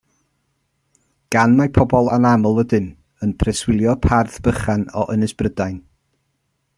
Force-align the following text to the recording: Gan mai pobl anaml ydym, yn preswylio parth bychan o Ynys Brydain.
Gan 1.35 1.53
mai 1.59 1.67
pobl 1.79 2.09
anaml 2.15 2.57
ydym, 2.63 2.87
yn 3.27 3.35
preswylio 3.43 3.95
parth 4.07 4.39
bychan 4.49 4.89
o 5.03 5.07
Ynys 5.17 5.37
Brydain. 5.43 5.81